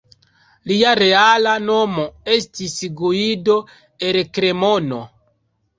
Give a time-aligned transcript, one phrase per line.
[0.71, 2.07] Lia reala nomo
[2.39, 3.61] estis Guido
[4.11, 5.07] el Kremono.